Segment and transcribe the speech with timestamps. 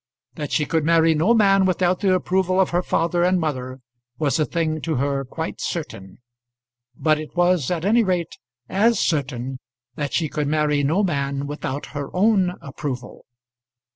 [0.33, 3.81] That she could marry no man without the approval of her father and mother
[4.17, 6.17] was a thing to her quite certain;
[6.97, 9.59] but it was, at any rate, as certain
[9.97, 13.25] that she could marry no man without her own approval.